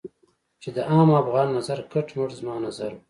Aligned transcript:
چې 0.61 0.69
د 0.75 0.77
عامو 0.91 1.19
افغانانو 1.21 1.57
نظر 1.59 1.79
کټ 1.91 2.07
مټ 2.17 2.29
زما 2.39 2.55
نظر 2.65 2.91
و. 2.95 2.99